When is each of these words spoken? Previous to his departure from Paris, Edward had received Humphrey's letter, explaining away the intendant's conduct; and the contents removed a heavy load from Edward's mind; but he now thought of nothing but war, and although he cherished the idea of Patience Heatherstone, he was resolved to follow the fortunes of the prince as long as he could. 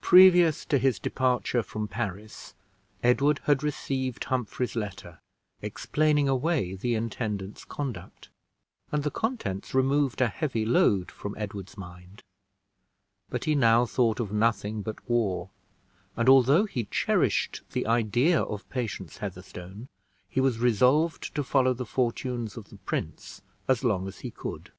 Previous 0.00 0.64
to 0.64 0.76
his 0.76 0.98
departure 0.98 1.62
from 1.62 1.86
Paris, 1.86 2.52
Edward 3.04 3.38
had 3.44 3.62
received 3.62 4.24
Humphrey's 4.24 4.74
letter, 4.74 5.20
explaining 5.62 6.28
away 6.28 6.74
the 6.74 6.96
intendant's 6.96 7.64
conduct; 7.64 8.28
and 8.90 9.04
the 9.04 9.10
contents 9.12 9.74
removed 9.74 10.20
a 10.20 10.26
heavy 10.26 10.66
load 10.66 11.12
from 11.12 11.36
Edward's 11.38 11.76
mind; 11.78 12.24
but 13.30 13.44
he 13.44 13.54
now 13.54 13.86
thought 13.86 14.18
of 14.18 14.32
nothing 14.32 14.82
but 14.82 15.08
war, 15.08 15.48
and 16.16 16.28
although 16.28 16.64
he 16.64 16.86
cherished 16.86 17.62
the 17.70 17.86
idea 17.86 18.42
of 18.42 18.68
Patience 18.70 19.18
Heatherstone, 19.18 19.86
he 20.28 20.40
was 20.40 20.58
resolved 20.58 21.32
to 21.36 21.44
follow 21.44 21.72
the 21.72 21.86
fortunes 21.86 22.56
of 22.56 22.70
the 22.70 22.78
prince 22.78 23.42
as 23.68 23.84
long 23.84 24.08
as 24.08 24.18
he 24.18 24.32
could. 24.32 24.72